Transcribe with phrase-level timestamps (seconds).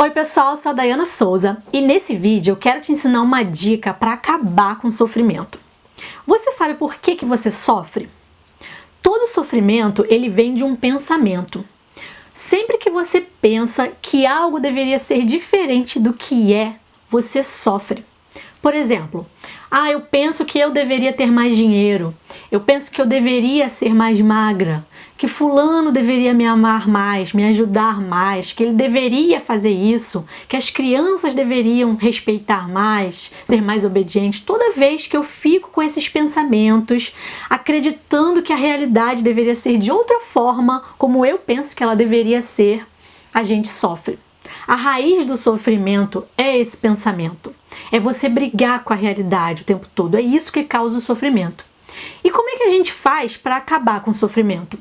[0.00, 3.92] Oi pessoal, sou a Dayana Souza e nesse vídeo eu quero te ensinar uma dica
[3.92, 5.58] para acabar com o sofrimento.
[6.24, 8.08] Você sabe por que, que você sofre?
[9.02, 11.64] Todo sofrimento ele vem de um pensamento.
[12.32, 16.76] Sempre que você pensa que algo deveria ser diferente do que é,
[17.10, 18.04] você sofre.
[18.62, 19.26] Por exemplo,
[19.68, 22.14] ah, eu penso que eu deveria ter mais dinheiro.
[22.52, 24.86] Eu penso que eu deveria ser mais magra,
[25.18, 30.56] que fulano deveria me amar mais, me ajudar mais, que ele deveria fazer isso, que
[30.56, 34.40] as crianças deveriam respeitar mais, ser mais obedientes.
[34.40, 37.16] Toda vez que eu fico com esses pensamentos,
[37.50, 42.40] acreditando que a realidade deveria ser de outra forma, como eu penso que ela deveria
[42.40, 42.86] ser,
[43.34, 44.20] a gente sofre.
[44.68, 47.52] A raiz do sofrimento é esse pensamento.
[47.90, 50.16] É você brigar com a realidade o tempo todo.
[50.16, 51.64] É isso que causa o sofrimento.
[52.22, 54.78] E como é que a gente faz para acabar com o sofrimento?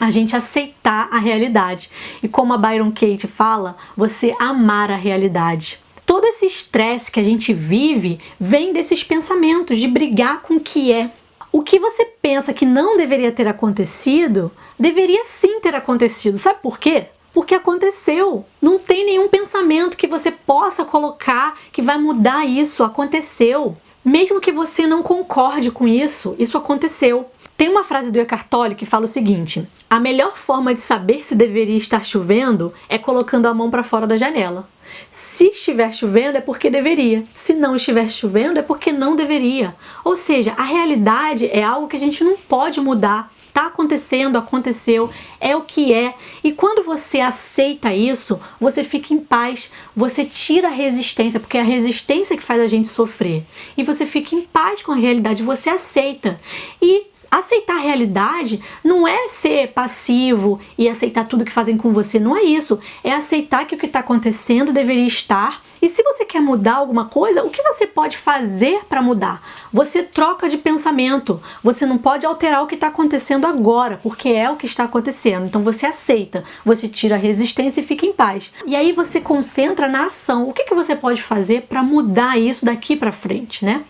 [0.00, 1.90] A gente aceitar a realidade.
[2.22, 5.78] E como a Byron Kate fala, você amar a realidade.
[6.04, 10.92] Todo esse estresse que a gente vive vem desses pensamentos de brigar com o que
[10.92, 11.10] é.
[11.52, 16.38] O que você pensa que não deveria ter acontecido, deveria sim ter acontecido.
[16.38, 17.06] Sabe por quê?
[17.32, 18.44] porque aconteceu.
[18.60, 22.84] Não tem nenhum pensamento que você possa colocar que vai mudar isso.
[22.84, 23.76] Aconteceu.
[24.04, 27.30] Mesmo que você não concorde com isso, isso aconteceu.
[27.62, 31.24] Tem uma frase do Eckhart Tolle que fala o seguinte: a melhor forma de saber
[31.24, 34.68] se deveria estar chovendo é colocando a mão para fora da janela.
[35.12, 37.22] Se estiver chovendo é porque deveria.
[37.36, 39.76] Se não estiver chovendo é porque não deveria.
[40.04, 45.10] Ou seja, a realidade é algo que a gente não pode mudar está acontecendo, aconteceu,
[45.38, 46.14] é o que é.
[46.42, 51.60] E quando você aceita isso, você fica em paz, você tira a resistência, porque é
[51.60, 53.44] a resistência que faz a gente sofrer.
[53.76, 56.40] E você fica em paz com a realidade, você aceita.
[56.80, 62.18] E aceitar a realidade não é ser passivo e aceitar tudo que fazem com você,
[62.18, 62.80] não é isso.
[63.04, 65.62] É aceitar que o que está acontecendo deveria estar.
[65.80, 69.42] E se você quer mudar alguma coisa, o que você pode fazer para mudar?
[69.72, 71.42] Você troca de pensamento.
[71.62, 75.46] Você não pode alterar o que está acontecendo agora, porque é o que está acontecendo.
[75.46, 78.52] Então você aceita, você tira a resistência e fica em paz.
[78.66, 80.48] E aí você concentra na ação.
[80.48, 83.82] O que, que você pode fazer para mudar isso daqui para frente, né?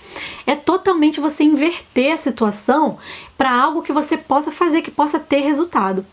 [0.46, 2.98] É totalmente você inverter a situação
[3.36, 6.04] para algo que você possa fazer, que possa ter resultado.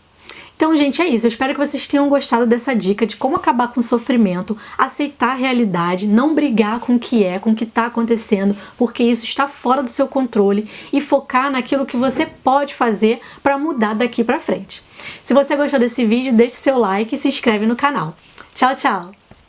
[0.60, 1.24] Então, gente, é isso.
[1.24, 5.30] Eu espero que vocês tenham gostado dessa dica de como acabar com o sofrimento, aceitar
[5.30, 9.24] a realidade, não brigar com o que é, com o que está acontecendo, porque isso
[9.24, 14.22] está fora do seu controle e focar naquilo que você pode fazer para mudar daqui
[14.22, 14.82] para frente.
[15.24, 18.14] Se você gostou desse vídeo, deixe seu like e se inscreve no canal.
[18.54, 19.29] Tchau, tchau!